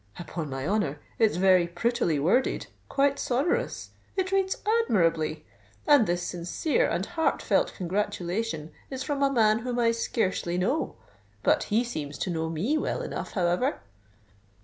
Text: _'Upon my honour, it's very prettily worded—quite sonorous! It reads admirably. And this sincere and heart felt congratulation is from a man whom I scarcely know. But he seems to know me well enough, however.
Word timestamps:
_'Upon 0.19 0.49
my 0.49 0.67
honour, 0.67 0.99
it's 1.19 1.35
very 1.37 1.67
prettily 1.67 2.17
worded—quite 2.17 3.19
sonorous! 3.19 3.91
It 4.15 4.31
reads 4.31 4.55
admirably. 4.81 5.45
And 5.85 6.07
this 6.07 6.23
sincere 6.23 6.89
and 6.89 7.05
heart 7.05 7.43
felt 7.43 7.75
congratulation 7.75 8.71
is 8.89 9.03
from 9.03 9.21
a 9.21 9.31
man 9.31 9.59
whom 9.59 9.77
I 9.77 9.91
scarcely 9.91 10.57
know. 10.57 10.95
But 11.43 11.65
he 11.65 11.83
seems 11.83 12.17
to 12.17 12.31
know 12.31 12.49
me 12.49 12.79
well 12.79 13.03
enough, 13.03 13.33
however. 13.33 13.79